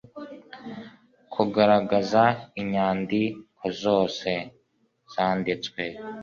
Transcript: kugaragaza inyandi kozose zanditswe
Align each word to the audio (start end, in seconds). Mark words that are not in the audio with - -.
kugaragaza 1.33 2.23
inyandi 2.61 3.21
kozose 3.57 4.31
zanditswe 5.13 5.83